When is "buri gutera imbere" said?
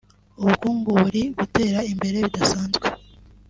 1.01-2.17